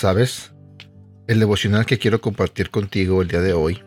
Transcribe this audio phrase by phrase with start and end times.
[0.00, 0.52] ¿Sabes?
[1.26, 3.82] El devocional que quiero compartir contigo el día de hoy,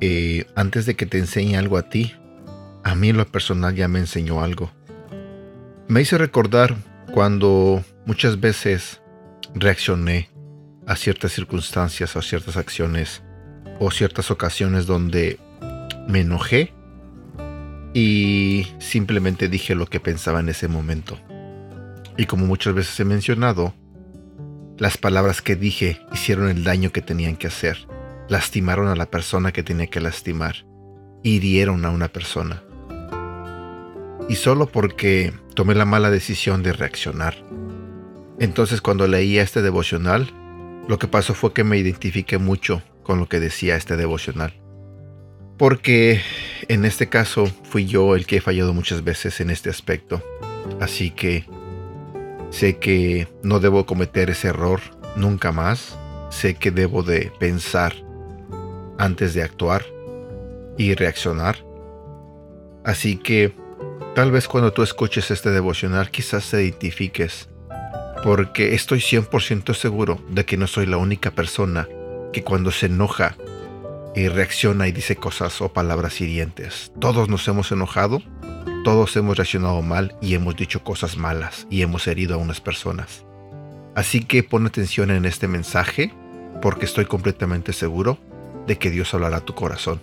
[0.00, 2.14] eh, antes de que te enseñe algo a ti,
[2.84, 4.70] a mí en lo personal ya me enseñó algo.
[5.88, 6.76] Me hizo recordar
[7.12, 9.01] cuando muchas veces
[9.54, 10.30] reaccioné
[10.86, 13.22] a ciertas circunstancias, a ciertas acciones
[13.78, 15.38] o ciertas ocasiones donde
[16.08, 16.72] me enojé
[17.94, 21.18] y simplemente dije lo que pensaba en ese momento.
[22.16, 23.74] Y como muchas veces he mencionado,
[24.78, 27.86] las palabras que dije hicieron el daño que tenían que hacer,
[28.28, 30.66] lastimaron a la persona que tenía que lastimar,
[31.22, 32.62] hirieron a una persona.
[34.28, 37.34] Y solo porque tomé la mala decisión de reaccionar.
[38.42, 40.28] Entonces cuando leía este devocional,
[40.88, 44.52] lo que pasó fue que me identifiqué mucho con lo que decía este devocional.
[45.56, 46.20] Porque
[46.66, 50.20] en este caso fui yo el que he fallado muchas veces en este aspecto.
[50.80, 51.46] Así que
[52.50, 54.80] sé que no debo cometer ese error
[55.14, 55.96] nunca más.
[56.30, 57.94] Sé que debo de pensar
[58.98, 59.84] antes de actuar
[60.76, 61.64] y reaccionar.
[62.82, 63.54] Así que
[64.14, 67.48] Tal vez cuando tú escuches este devocional quizás te identifiques,
[68.22, 71.88] porque estoy 100% seguro de que no soy la única persona
[72.32, 73.36] que cuando se enoja
[74.14, 76.92] y reacciona y dice cosas o palabras hirientes.
[77.00, 78.22] Todos nos hemos enojado,
[78.84, 83.24] todos hemos reaccionado mal y hemos dicho cosas malas y hemos herido a unas personas.
[83.94, 86.12] Así que pon atención en este mensaje
[86.60, 88.18] porque estoy completamente seguro
[88.66, 90.00] de que Dios hablará a tu corazón.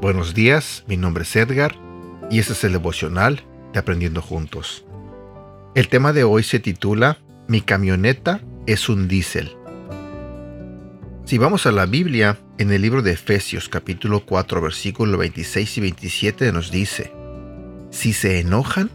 [0.00, 1.76] Buenos días, mi nombre es Edgar
[2.30, 4.84] y ese es el devocional de Aprendiendo Juntos.
[5.72, 9.56] El tema de hoy se titula Mi camioneta es un diésel.
[11.24, 15.80] Si vamos a la Biblia, en el libro de Efesios capítulo 4 versículos 26 y
[15.80, 17.12] 27 nos dice,
[17.90, 18.90] Si se enojan,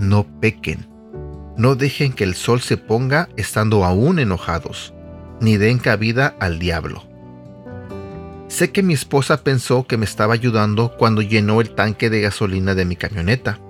[0.00, 0.88] no pequen.
[1.56, 4.92] No dejen que el sol se ponga estando aún enojados,
[5.40, 7.04] ni den cabida al diablo.
[8.48, 12.74] Sé que mi esposa pensó que me estaba ayudando cuando llenó el tanque de gasolina
[12.74, 13.60] de mi camioneta.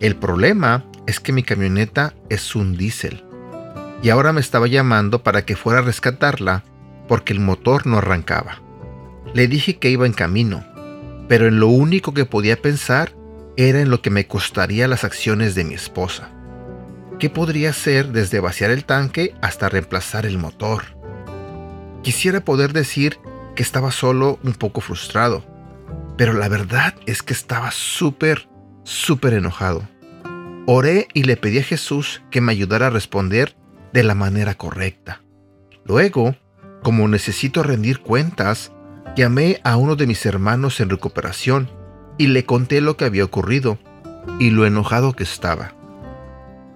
[0.00, 3.24] El problema es que mi camioneta es un diésel.
[4.02, 6.64] Y ahora me estaba llamando para que fuera a rescatarla
[7.08, 8.62] porque el motor no arrancaba.
[9.34, 10.64] Le dije que iba en camino,
[11.28, 13.12] pero en lo único que podía pensar
[13.56, 16.30] era en lo que me costaría las acciones de mi esposa.
[17.18, 20.96] ¿Qué podría hacer desde vaciar el tanque hasta reemplazar el motor?
[22.02, 23.18] Quisiera poder decir
[23.54, 25.44] que estaba solo un poco frustrado,
[26.16, 28.48] pero la verdad es que estaba súper,
[28.82, 29.88] súper enojado.
[30.66, 33.56] Oré y le pedí a Jesús que me ayudara a responder
[33.92, 35.20] de la manera correcta.
[35.84, 36.36] Luego,
[36.84, 38.70] como necesito rendir cuentas,
[39.16, 41.68] llamé a uno de mis hermanos en recuperación
[42.16, 43.78] y le conté lo que había ocurrido
[44.38, 45.74] y lo enojado que estaba.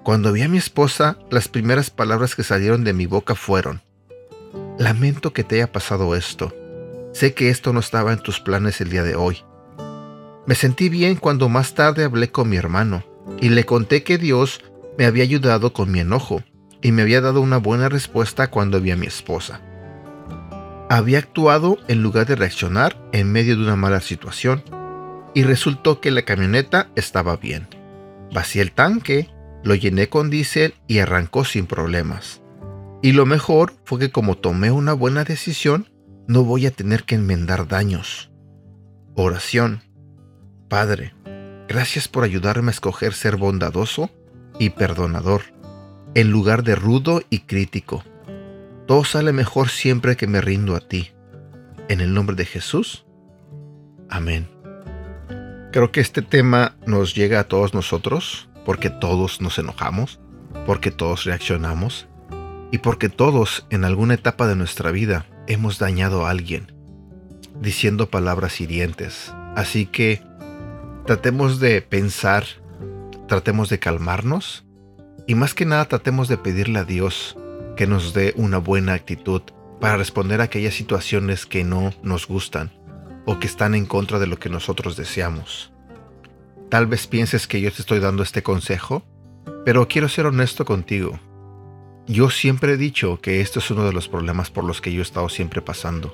[0.03, 3.83] Cuando vi a mi esposa, las primeras palabras que salieron de mi boca fueron,
[4.79, 6.53] Lamento que te haya pasado esto.
[7.13, 9.43] Sé que esto no estaba en tus planes el día de hoy.
[10.45, 14.61] Me sentí bien cuando más tarde hablé con mi hermano y le conté que Dios
[14.99, 16.43] me había ayudado con mi enojo
[16.83, 19.61] y me había dado una buena respuesta cuando vi a mi esposa.
[20.89, 24.63] Había actuado en lugar de reaccionar en medio de una mala situación
[25.35, 27.69] y resultó que la camioneta estaba bien.
[28.33, 29.29] Vacié el tanque,
[29.65, 32.41] lo llené con diésel y arrancó sin problemas.
[33.03, 35.91] Y lo mejor fue que como tomé una buena decisión,
[36.29, 38.31] no voy a tener que enmendar daños.
[39.15, 39.83] Oración.
[40.69, 41.15] Padre,
[41.69, 44.11] gracias por ayudarme a escoger ser bondadoso
[44.59, 45.43] y perdonador,
[46.15, 48.05] en lugar de rudo y crítico.
[48.87, 51.13] Todo sale mejor siempre que me rindo a ti.
[51.89, 53.05] En el nombre de Jesús.
[54.09, 54.49] Amén.
[55.73, 60.21] Creo que este tema nos llega a todos nosotros, porque todos nos enojamos,
[60.67, 62.07] porque todos reaccionamos
[62.73, 66.73] y porque todos en alguna etapa de nuestra vida hemos dañado a alguien,
[67.61, 69.33] diciendo palabras hirientes.
[69.55, 70.23] Así que
[71.07, 72.45] tratemos de pensar,
[73.29, 74.65] tratemos de calmarnos
[75.29, 77.37] y más que nada tratemos de pedirle a Dios
[77.77, 79.43] que nos dé una buena actitud
[79.81, 82.73] para responder a aquellas situaciones que no nos gustan
[83.25, 85.73] o que están en contra de lo que nosotros deseamos.
[86.71, 89.05] Tal vez pienses que yo te estoy dando este consejo,
[89.65, 91.21] pero quiero ser honesto contigo.
[92.09, 95.01] Yo siempre he dicho que esto es uno de los problemas por los que yo
[95.01, 96.13] he estado siempre pasando.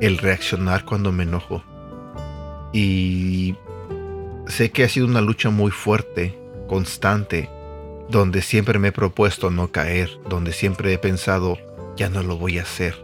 [0.00, 1.64] El reaccionar cuando me enojo.
[2.72, 3.54] Y
[4.46, 7.50] sé que ha sido una lucha muy fuerte, constante,
[8.08, 11.58] donde siempre me he propuesto no caer, donde siempre he pensado,
[11.96, 12.94] ya no lo voy a hacer.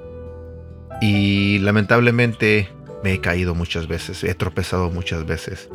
[1.00, 2.68] Y lamentablemente
[3.02, 5.68] me he caído muchas veces, he tropezado muchas veces.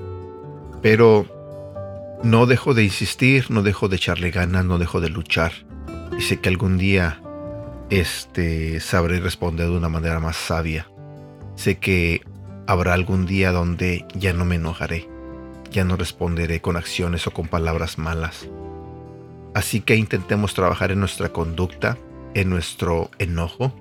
[0.82, 1.26] Pero
[2.24, 5.52] no dejo de insistir, no dejo de echarle ganas, no dejo de luchar.
[6.18, 7.22] Y sé que algún día
[7.90, 10.88] este, sabré responder de una manera más sabia.
[11.56, 12.22] Sé que
[12.68, 15.08] habrá algún día donde ya no me enojaré,
[15.76, 18.48] ya no responderé con acciones o con palabras malas.
[19.54, 21.98] Así que intentemos trabajar en nuestra conducta,
[22.34, 23.74] en nuestro enojo,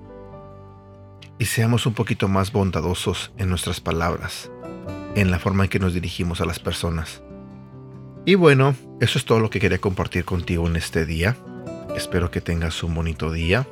[1.39, 4.51] y seamos un poquito más bondadosos en nuestras palabras,
[5.15, 7.23] en la forma en que nos dirigimos a las personas.
[8.25, 11.37] Y bueno, eso es todo lo que quería compartir contigo en este día.
[11.95, 13.65] Espero que tengas un bonito día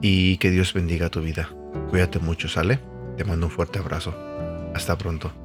[0.00, 1.50] y que Dios bendiga tu vida.
[1.90, 2.80] Cuídate mucho, ¿sale?
[3.18, 4.14] Te mando un fuerte abrazo.
[4.74, 5.39] Hasta pronto.